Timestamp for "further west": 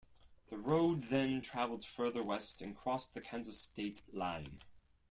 1.85-2.59